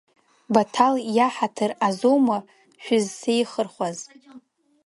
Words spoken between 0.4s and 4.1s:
Баҭал иаҳаҭыр азоума шәызсеихырхәаз?